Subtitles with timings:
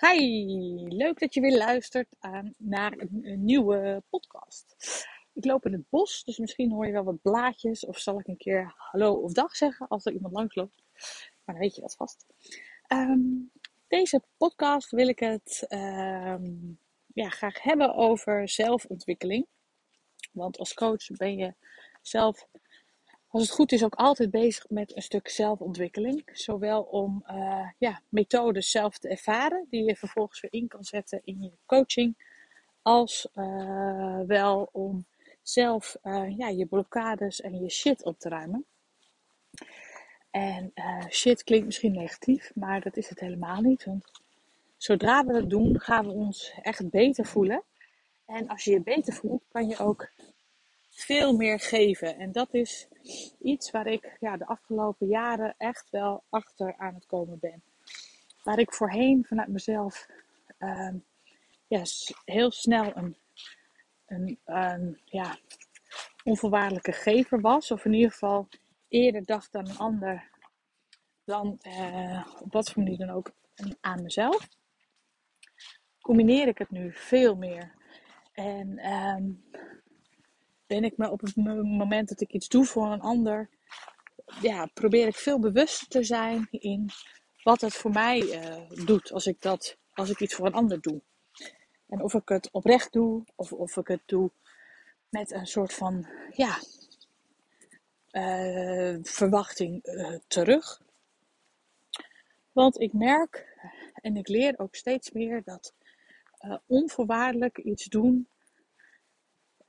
[0.00, 0.20] Hi,
[0.88, 4.74] leuk dat je weer luistert aan, naar een, nieuwe podcast.
[5.32, 8.26] Ik loop in het bos, dus misschien hoor je wel wat blaadjes of zal ik
[8.26, 10.82] een keer hallo of dag zeggen als er iemand langs loopt.
[11.44, 12.26] Maar dan weet je dat vast.
[12.86, 13.20] Ehm,
[13.88, 16.72] deze podcast wil ik het ehm,
[17.14, 19.46] ja, graag hebben over zelfontwikkeling.
[20.32, 21.54] Want als coach ben je
[22.02, 22.48] zelf
[23.28, 26.30] als het goed is, ook altijd bezig met een stuk zelfontwikkeling.
[26.32, 31.20] Zowel om uh, ja, methodes zelf te ervaren, die je vervolgens weer in kan zetten
[31.24, 32.16] in je coaching,
[32.82, 35.06] als uh, wel om
[35.42, 38.64] zelf uh, ja, je blokkades en je shit op te ruimen.
[40.30, 40.72] En
[41.10, 43.84] shit klinkt misschien negatief, maar dat is het helemaal niet.
[43.84, 44.10] Want
[44.76, 47.62] zodra we dat doen, gaan we ons echt beter voelen.
[48.26, 50.08] En als je je beter voelt, kan je ook
[51.00, 52.18] veel meer geven.
[52.18, 52.88] En dat is
[53.40, 57.62] iets waar ik ja, de afgelopen jaren echt wel achter aan het komen ben.
[58.42, 60.06] Waar ik voorheen vanuit mezelf
[61.68, 61.82] ja,
[62.24, 63.16] heel snel een,
[64.06, 65.38] een, een ja,
[66.24, 67.70] onvoorwaardelijke gever was.
[67.70, 68.48] Of in ieder geval
[68.88, 70.30] eerder dacht aan een ander
[71.24, 73.32] dan uh, op wat voor manier dan ook
[73.80, 74.48] aan mezelf.
[76.00, 77.74] Combineer ik het nu veel meer.
[78.32, 79.44] En um,
[80.68, 83.48] ben ik me op het moment dat ik iets doe voor een ander,
[84.40, 86.90] ja, probeer ik veel bewuster te zijn in
[87.42, 90.80] wat het voor mij uh, doet als ik, dat, als ik iets voor een ander
[90.80, 91.00] doe.
[91.88, 94.30] En of ik het oprecht doe, of of ik het doe
[95.08, 96.58] met een soort van, ja,
[98.12, 100.82] uh, verwachting uh, terug.
[102.52, 103.56] Want ik merk
[103.94, 105.74] en ik leer ook steeds meer dat
[106.66, 108.28] onvoorwaardelijk iets doen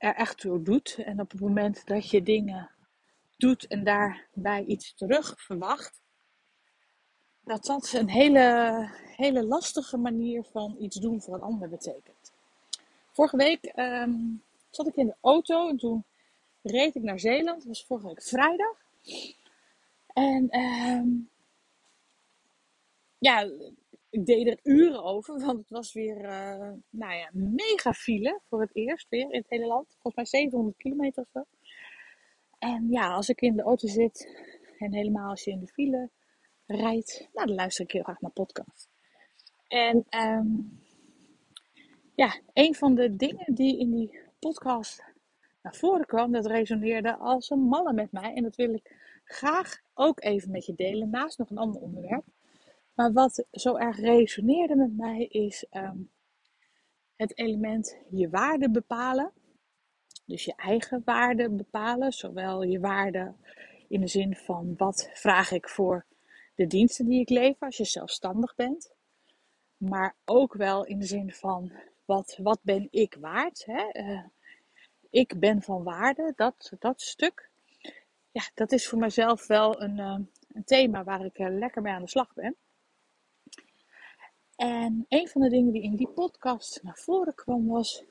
[0.00, 0.98] er echt toe doet.
[1.04, 2.70] En op het moment dat je dingen
[3.36, 6.00] doet en daarbij iets terug verwacht,
[7.44, 12.32] dat dat een hele, hele lastige manier van iets doen voor een ander betekent.
[13.12, 16.04] Vorige week um, zat ik in de auto en toen
[16.62, 17.58] reed ik naar Zeeland.
[17.58, 18.76] Dat was vorige week vrijdag.
[20.12, 21.30] En um,
[23.18, 23.50] ja,
[24.10, 28.60] ik deed er uren over, want het was weer, uh, nou ja, mega file voor
[28.60, 29.86] het eerst weer in het hele land.
[29.86, 31.44] Volgens mij 700 kilometer of zo.
[32.58, 34.44] En ja, als ik in de auto zit
[34.78, 36.10] en helemaal als je in de file
[36.66, 38.88] rijdt, nou dan luister ik heel graag naar podcast.
[39.68, 40.80] En um,
[42.14, 45.04] ja, een van de dingen die in die podcast
[45.62, 48.34] naar voren kwam, dat resoneerde als een malle met mij.
[48.34, 52.24] En dat wil ik graag ook even met je delen, naast nog een ander onderwerp.
[53.00, 56.10] Maar wat zo erg resoneerde met mij is um,
[57.16, 59.32] het element je waarde bepalen.
[60.24, 62.12] Dus je eigen waarde bepalen.
[62.12, 63.34] Zowel je waarde
[63.88, 66.06] in de zin van wat vraag ik voor
[66.54, 68.92] de diensten die ik lever als je zelfstandig bent.
[69.76, 71.72] Maar ook wel in de zin van
[72.04, 73.64] wat, wat ben ik waard.
[73.66, 74.02] Hè?
[74.02, 74.24] Uh,
[75.10, 77.50] ik ben van waarde, dat, dat stuk.
[78.30, 80.18] Ja, dat is voor mezelf wel een, uh,
[80.52, 82.56] een thema waar ik uh, lekker mee aan de slag ben.
[84.60, 88.04] En een van de dingen die in die podcast naar voren kwam was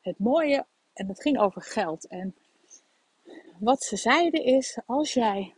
[0.00, 2.06] het mooie, en dat ging over geld.
[2.06, 2.34] En
[3.58, 5.54] wat ze zeiden is, als jij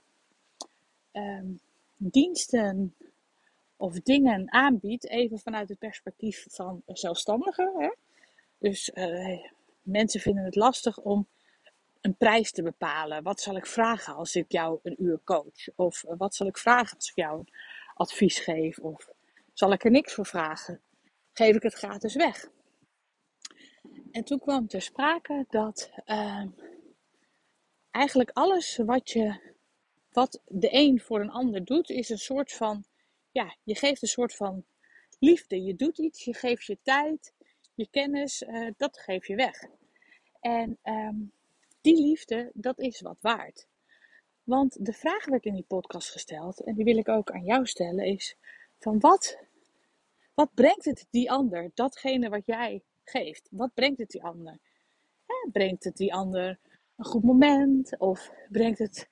[1.12, 1.60] um,
[1.96, 2.94] diensten
[3.76, 7.72] of dingen aanbiedt, even vanuit het perspectief van zelfstandigen.
[7.76, 7.90] Hè?
[8.58, 9.46] Dus uh,
[9.82, 11.26] mensen vinden het lastig om
[12.00, 13.22] een prijs te bepalen.
[13.22, 15.68] Wat zal ik vragen als ik jou een uur coach?
[15.74, 17.44] Of uh, wat zal ik vragen als ik jou
[17.94, 18.78] advies geef?
[18.78, 19.10] Of
[19.60, 20.80] zal ik er niks voor vragen?
[21.32, 22.50] Geef ik het gratis weg?
[24.10, 26.46] En toen kwam ter sprake dat uh,
[27.90, 29.54] eigenlijk alles wat, je,
[30.12, 32.84] wat de een voor een ander doet, is een soort van,
[33.30, 34.64] ja, je geeft een soort van
[35.18, 35.62] liefde.
[35.62, 37.32] Je doet iets, je geeft je tijd,
[37.74, 39.64] je kennis, uh, dat geef je weg.
[40.40, 41.32] En um,
[41.80, 43.66] die liefde, dat is wat waard.
[44.42, 47.66] Want de vraag werd in die podcast gesteld, en die wil ik ook aan jou
[47.66, 48.36] stellen, is
[48.78, 49.48] van wat
[50.40, 53.48] wat brengt het die ander, datgene wat jij geeft?
[53.50, 54.58] Wat brengt het die ander?
[55.52, 56.58] brengt het die ander
[56.96, 57.98] een goed moment?
[57.98, 59.10] Of brengt het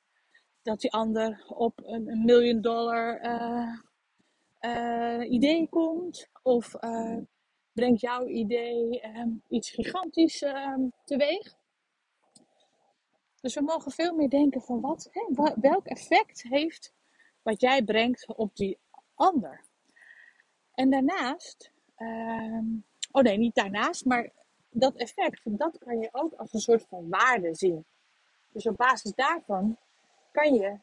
[0.62, 3.75] dat die ander op een, een miljoen dollar uh,
[4.60, 6.28] uh, idee komt?
[6.42, 7.19] Of uh,
[7.72, 11.56] brengt jouw idee um, iets gigantisch um, teweeg?
[13.40, 16.94] Dus we mogen veel meer denken van wat, hè, welk effect heeft
[17.42, 18.78] wat jij brengt op die
[19.14, 19.67] ander?
[20.78, 22.62] En daarnaast, uh,
[23.12, 24.30] oh nee, niet daarnaast, maar
[24.70, 27.84] dat effect, dat kan je ook als een soort van waarde zien.
[28.52, 29.76] Dus op basis daarvan
[30.32, 30.76] kan je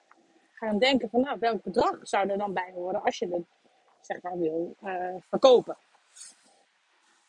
[0.52, 3.44] gaan denken van, nou, welk bedrag zou er dan bij horen als je er
[4.02, 5.78] zeg maar wil uh, verkopen.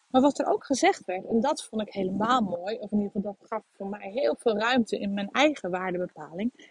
[0.06, 3.12] Maar wat er ook gezegd werd, en dat vond ik helemaal mooi, of in ieder
[3.12, 6.70] geval dat gaf voor mij heel veel ruimte in mijn eigen waardebepaling.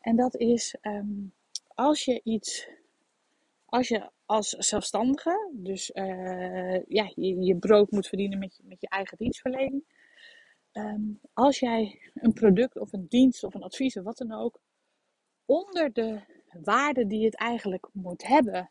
[0.00, 1.32] En dat is um,
[1.74, 2.68] als je iets,
[3.68, 8.88] als je als zelfstandige, dus uh, ja, je, brood moet verdienen met je, met je
[8.88, 9.84] eigen dienstverlening.
[10.72, 14.60] Um, als jij een product of een dienst of een advies of wat dan ook
[15.44, 16.20] onder de
[16.62, 18.70] waarde die het eigenlijk moet hebben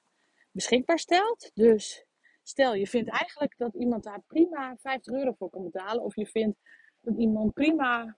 [0.52, 1.52] beschikbaar stelt.
[1.54, 2.06] Dus
[2.44, 6.04] stel je vindt eigenlijk dat iemand daar prima 50 euro voor kan betalen.
[6.04, 6.60] Of je vindt
[7.02, 8.18] dat iemand prima,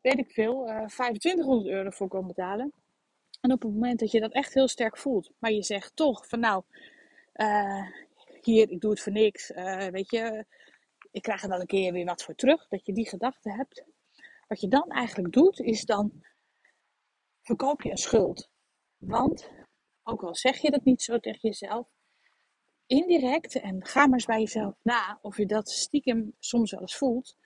[0.00, 2.72] weet ik veel, uh, 2500 euro voor kan betalen.
[3.40, 6.28] En op het moment dat je dat echt heel sterk voelt, maar je zegt toch
[6.28, 6.62] van nou,
[7.34, 7.86] uh,
[8.40, 9.50] hier, ik doe het voor niks.
[9.50, 10.44] Uh, weet je,
[11.10, 12.68] ik krijg er dan een keer weer wat voor terug.
[12.68, 13.84] Dat je die gedachte hebt.
[14.48, 16.24] Wat je dan eigenlijk doet, is dan
[17.42, 18.50] verkoop je een schuld.
[18.96, 19.50] Want,
[20.02, 21.88] ook al zeg je dat niet zo tegen jezelf,
[22.86, 26.96] indirect, en ga maar eens bij jezelf na of je dat stiekem soms wel eens
[26.96, 27.36] voelt,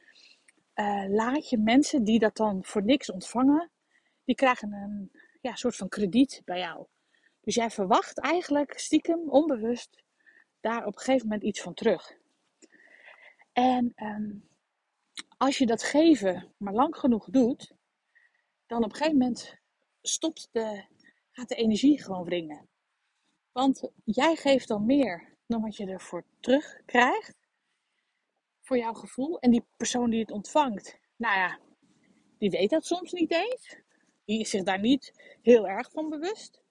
[0.75, 3.71] uh, laat je mensen die dat dan voor niks ontvangen,
[4.25, 5.11] die krijgen een
[5.45, 6.87] ja, soort van krediet bij jou.
[7.41, 10.03] Dus jij verwacht eigenlijk stiekem, onbewust,
[10.61, 12.17] daar op een gegeven moment iets van terug.
[13.53, 14.49] En um,
[15.37, 17.73] als je dat geven maar lang genoeg doet,
[18.67, 19.57] dan op een gegeven moment
[20.03, 20.85] stopt de,
[21.31, 22.69] gaat de energie gewoon wringen.
[23.53, 27.37] Want jij geeft dan meer dan wat je ervoor terugkrijgt.
[28.63, 29.39] Voor jouw gevoel.
[29.39, 31.59] En die persoon die het ontvangt, nou ja,
[32.39, 33.84] die weet dat soms niet eens.
[34.25, 35.13] Die is zich daar niet
[35.43, 36.63] heel erg van bewust.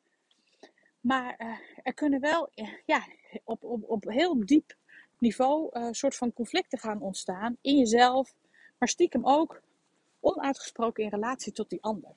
[1.00, 3.08] Maar uh, er kunnen wel uh, ja,
[3.44, 4.76] op, op, op heel diep
[5.18, 8.36] niveau uh, soort van conflicten gaan ontstaan in jezelf,
[8.78, 9.62] maar stiekem ook
[10.20, 12.12] onuitgesproken in relatie tot die ander.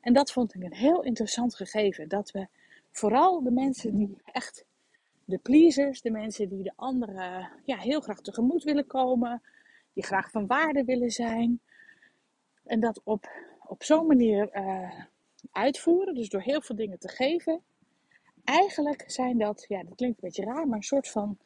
[0.00, 2.08] En dat vond ik een heel interessant gegeven.
[2.08, 2.46] Dat we
[2.90, 4.64] vooral de mensen die echt
[5.24, 9.42] de pleasers, de mensen die de anderen ja, heel graag tegemoet willen komen,
[9.92, 11.60] die graag van waarde willen zijn.
[12.64, 13.30] En dat op,
[13.72, 15.00] op zo'n manier uh,
[15.50, 17.62] uitvoeren, dus door heel veel dingen te geven.
[18.44, 21.38] Eigenlijk zijn dat, ja, dat klinkt een beetje raar, maar een soort van,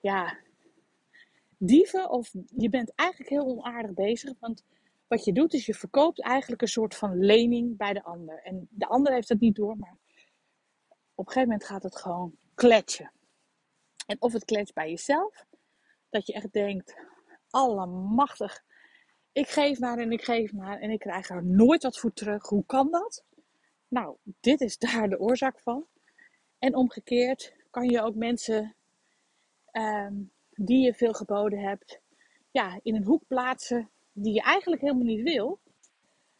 [0.00, 0.38] ja,
[1.58, 2.10] dieven.
[2.10, 4.64] Of je bent eigenlijk heel onaardig bezig, want
[5.06, 8.42] wat je doet is je verkoopt eigenlijk een soort van lening bij de ander.
[8.42, 9.96] En de ander heeft het niet door, maar
[11.14, 13.12] op een gegeven moment gaat het gewoon kletsen.
[14.06, 15.46] En of het klets bij jezelf,
[16.10, 16.94] dat je echt denkt,
[17.50, 18.64] allemachtig,
[19.34, 22.48] ik geef maar en ik geef maar en ik krijg er nooit wat voor terug.
[22.48, 23.24] Hoe kan dat?
[23.88, 25.86] Nou, dit is daar de oorzaak van.
[26.58, 28.74] En omgekeerd kan je ook mensen
[29.72, 32.00] um, die je veel geboden hebt,
[32.50, 35.60] ja, in een hoek plaatsen die je eigenlijk helemaal niet wil.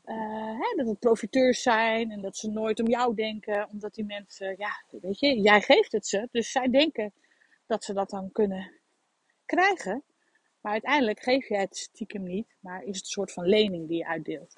[0.04, 4.04] Uh, hè, dat het profiteurs zijn en dat ze nooit om jou denken, omdat die
[4.04, 7.12] mensen, ja, weet je, jij geeft het ze, dus zij denken
[7.66, 8.72] dat ze dat dan kunnen
[9.44, 10.02] krijgen.
[10.64, 13.96] Maar uiteindelijk geef je het stiekem niet, maar is het een soort van lening die
[13.96, 14.54] je uitdeelt.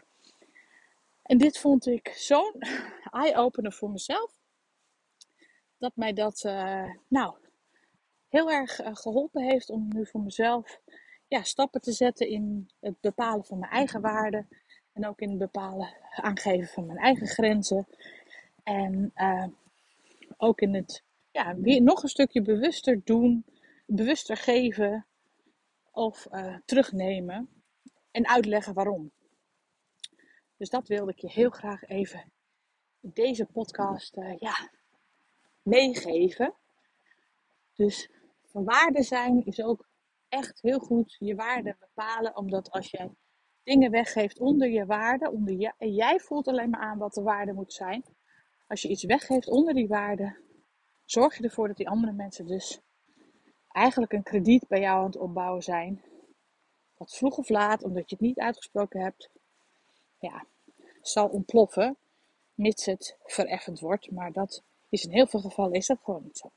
[1.23, 2.55] En dit vond ik zo'n
[3.23, 4.33] eye-opener voor mezelf,
[5.79, 7.35] dat mij dat, uh, nou,
[8.29, 10.81] heel erg uh, geholpen heeft om nu voor mezelf
[11.29, 14.49] ja, stappen te zetten in het bepalen van mijn eigen waarden.
[14.93, 17.87] En ook in het bepalen, aangeven van mijn eigen grenzen.
[18.63, 19.47] En uh,
[20.37, 23.45] ook in het ja, weer nog een stukje bewuster doen,
[23.87, 25.07] bewuster geven
[25.97, 27.49] of uh, terugnemen.
[28.11, 29.11] En uitleggen waarom.
[30.57, 32.33] Dus dat wilde ik je heel graag even
[33.01, 34.71] in deze podcast uh, ja,
[35.63, 36.55] meegeven.
[37.75, 38.11] Dus
[38.45, 39.89] van waarde zijn is ook
[40.29, 42.37] echt heel goed je waarde bepalen.
[42.37, 43.11] Omdat als jij
[43.63, 47.23] dingen weggeeft onder je waarde, onder je, en jij voelt alleen maar aan wat de
[47.23, 48.05] waarde moet zijn.
[48.67, 50.37] Als je iets weggeeft onder die waarde,
[51.05, 52.81] zorg je ervoor dat die andere mensen dus
[53.77, 56.03] eigenlijk een krediet bij jou aan het opbouwen zijn.
[56.97, 59.29] Wat vroeg of laat, omdat je het niet uitgesproken hebt,
[60.19, 60.45] ja,
[61.03, 61.97] zal ontploffen,
[62.55, 64.11] mits het vereffend wordt.
[64.11, 66.51] Maar dat is in heel veel gevallen is dat gewoon niet zo.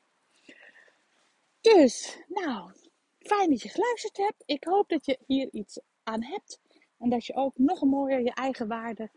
[1.62, 2.72] Dus, nou,
[3.20, 4.44] Fijn dat je geluisterd hebt.
[4.46, 6.60] Ik hoop dat je hier iets aan hebt.
[6.98, 9.10] En dat je ook nog mooier je eigen waarde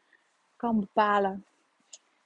[0.57, 1.47] kan bepalen.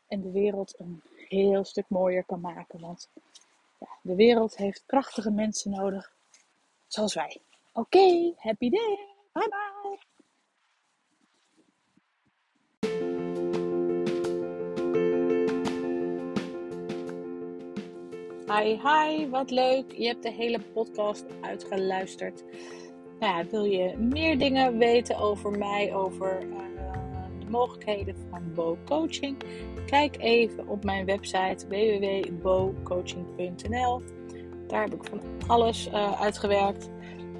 [0.08, 2.80] En de wereld een heel stuk mooier kan maken.
[2.80, 3.08] Want
[4.02, 6.12] de wereld heeft krachtige mensen nodig.
[6.86, 7.40] Zoals wij.
[7.72, 8.98] Oké, happy day.
[9.32, 9.74] Bye bye.
[18.46, 19.92] Hi, hi, wat leuk.
[19.92, 22.42] Je hebt de hele podcast uitgeluisterd.
[23.18, 26.75] Nou ja, wil je meer dingen weten over mij, over de
[27.48, 29.36] mogelijkheden van Bo Coaching.
[29.86, 34.02] Kijk even op mijn website www.bocoaching.nl.
[34.66, 36.90] Daar heb ik van alles uh, uitgewerkt.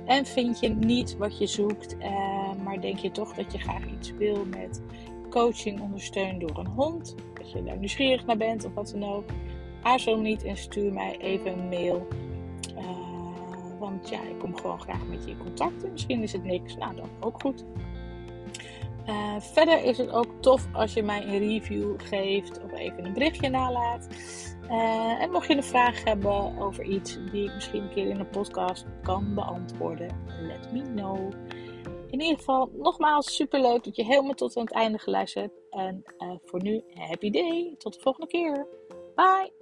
[0.05, 3.87] En vind je niet wat je zoekt, uh, maar denk je toch dat je graag
[3.87, 4.83] iets wil met
[5.31, 9.25] coaching ondersteund door een hond, dat je daar nieuwsgierig naar bent of wat dan ook,
[9.83, 12.07] aarzel niet en stuur mij even een mail.
[12.77, 13.07] Uh,
[13.79, 15.85] want ja, ik kom gewoon graag met je in contact.
[15.85, 17.65] En misschien is het niks, nou dan ook goed.
[19.07, 23.13] Eh, verder is het ook tof als je mij een review geeft of even een
[23.13, 24.09] berichtje nalaat.
[24.71, 28.21] Uh, en mocht je een vraag hebben over iets die ik misschien een keer in
[28.21, 31.33] een podcast kan beantwoorden, let me know.
[32.11, 35.61] In ieder geval, nogmaals super leuk dat je helemaal tot aan het einde geluisterd hebt.
[35.71, 37.75] En eh, voor nu, happy day.
[37.79, 38.67] Tot de volgende keer.
[39.15, 39.53] Bye.